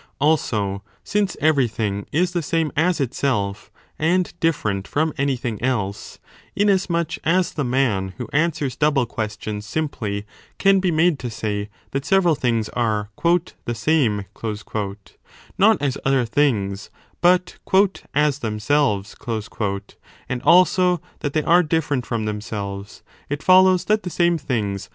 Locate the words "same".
2.41-2.71, 13.75-14.25, 24.09-24.39